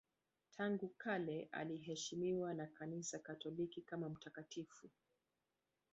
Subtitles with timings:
[0.57, 4.89] Tangu kale anaheshimiwa na Kanisa Katoliki kama mtakatifu.